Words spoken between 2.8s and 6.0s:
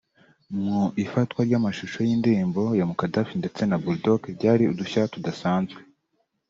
Mukadaff ndetse na Bul Dog byari udushya tudasanzwe